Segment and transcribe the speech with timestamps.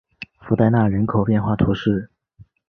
[0.39, 2.09] 弗代纳人口变化图示